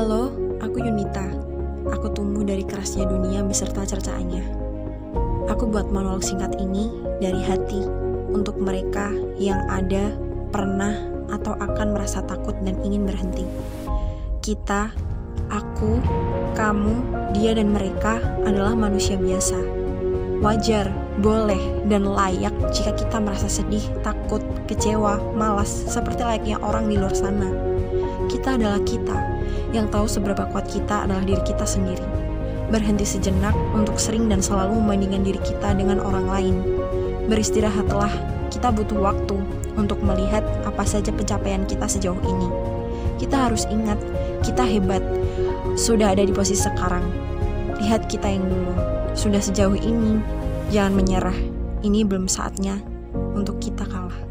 Halo, 0.00 0.32
aku 0.64 0.80
Yunita. 0.80 1.28
Aku 1.92 2.08
tumbuh 2.16 2.40
dari 2.40 2.64
kerasnya 2.64 3.04
dunia 3.04 3.44
beserta 3.44 3.84
cercaannya. 3.84 4.40
Aku 5.52 5.68
buat 5.68 5.92
monolog 5.92 6.24
singkat 6.24 6.56
ini 6.56 6.88
dari 7.20 7.36
hati 7.44 7.84
untuk 8.32 8.56
mereka 8.56 9.12
yang 9.36 9.60
ada, 9.68 10.08
pernah, 10.48 10.96
atau 11.28 11.52
akan 11.52 11.92
merasa 11.92 12.24
takut 12.24 12.56
dan 12.64 12.80
ingin 12.80 13.04
berhenti. 13.04 13.44
Kita, 14.40 14.88
aku, 15.52 16.00
kamu, 16.56 16.96
dia, 17.36 17.52
dan 17.52 17.68
mereka 17.68 18.24
adalah 18.48 18.72
manusia 18.72 19.20
biasa. 19.20 19.60
Wajar, 20.40 20.88
boleh, 21.20 21.60
dan 21.92 22.08
layak 22.08 22.56
jika 22.72 22.96
kita 22.96 23.20
merasa 23.20 23.52
sedih, 23.52 23.84
takut, 24.00 24.40
kecewa, 24.64 25.20
malas, 25.36 25.68
seperti 25.68 26.24
layaknya 26.24 26.56
orang 26.64 26.88
di 26.88 26.96
luar 26.96 27.12
sana. 27.12 27.52
Kita 28.32 28.56
adalah 28.56 28.80
kita, 28.80 29.39
yang 29.70 29.86
tahu 29.90 30.06
seberapa 30.06 30.46
kuat 30.50 30.66
kita 30.66 31.06
adalah 31.06 31.22
diri 31.22 31.42
kita 31.46 31.62
sendiri. 31.62 32.02
Berhenti 32.70 33.02
sejenak 33.02 33.54
untuk 33.74 33.98
sering 33.98 34.30
dan 34.30 34.38
selalu 34.38 34.78
membandingkan 34.78 35.26
diri 35.26 35.40
kita 35.42 35.74
dengan 35.74 35.98
orang 35.98 36.26
lain. 36.30 36.54
Beristirahatlah, 37.26 38.10
kita 38.50 38.70
butuh 38.74 38.98
waktu 38.98 39.38
untuk 39.78 40.02
melihat 40.02 40.42
apa 40.66 40.82
saja 40.82 41.10
pencapaian 41.14 41.66
kita 41.66 41.86
sejauh 41.86 42.18
ini. 42.22 42.48
Kita 43.18 43.50
harus 43.50 43.66
ingat, 43.70 43.98
kita 44.42 44.66
hebat, 44.66 45.02
sudah 45.78 46.14
ada 46.14 46.22
di 46.22 46.34
posisi 46.34 46.66
sekarang. 46.66 47.04
Lihat 47.78 48.10
kita 48.10 48.26
yang 48.26 48.46
dulu, 48.46 48.74
sudah 49.14 49.42
sejauh 49.42 49.78
ini, 49.78 50.18
jangan 50.74 50.94
menyerah. 50.98 51.38
Ini 51.80 52.04
belum 52.04 52.28
saatnya 52.28 52.78
untuk 53.34 53.58
kita 53.58 53.88
kalah. 53.88 54.29